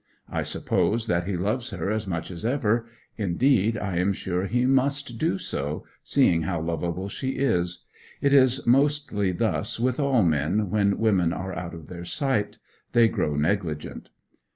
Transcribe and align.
I 0.31 0.41
suppose 0.41 1.05
that 1.05 1.25
he 1.27 1.37
loves 1.37 1.69
her 1.69 1.91
as 1.91 2.07
much 2.07 2.31
as 2.31 2.43
ever; 2.43 2.87
indeed, 3.17 3.77
I 3.77 3.97
am 3.97 4.13
sure 4.13 4.47
he 4.47 4.65
must 4.65 5.19
do 5.19 5.37
so, 5.37 5.85
seeing 6.03 6.41
how 6.41 6.59
lovable 6.59 7.07
she 7.07 7.33
is. 7.35 7.85
It 8.19 8.33
is 8.33 8.65
mostly 8.65 9.31
thus 9.31 9.79
with 9.79 9.99
all 9.99 10.23
men 10.23 10.71
when 10.71 10.97
women 10.97 11.31
are 11.33 11.53
out 11.53 11.75
of 11.75 11.85
their 11.85 12.05
sight; 12.05 12.57
they 12.93 13.09
grow 13.09 13.35
negligent. 13.35 14.09